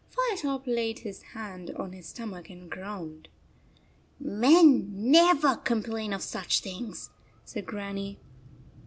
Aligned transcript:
Firetop 0.09 0.65
laid 0.65 0.97
his 1.01 1.21
hand 1.21 1.69
on 1.77 1.93
his 1.93 2.07
stomach 2.07 2.49
and 2.49 2.71
groaned. 2.71 3.27
"Men 4.19 5.11
never 5.11 5.57
complain 5.57 6.11
of 6.11 6.23
such 6.23 6.61
things," 6.61 7.11
said 7.45 7.67
Grannie. 7.67 8.19